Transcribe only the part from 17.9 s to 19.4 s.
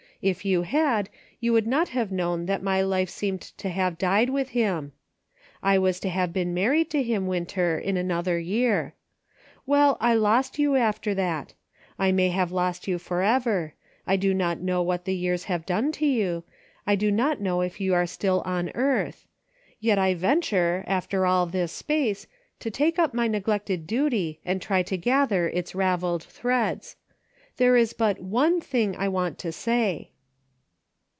are still on the earth,—